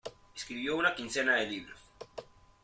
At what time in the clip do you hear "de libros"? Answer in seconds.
1.35-1.79